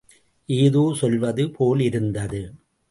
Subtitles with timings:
[0.49, 2.41] ஏதோ சொல்வது போலிருந்தது.